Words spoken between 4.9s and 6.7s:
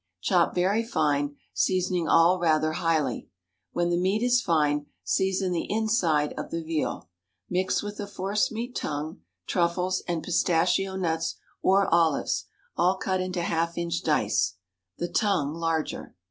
season the inside of the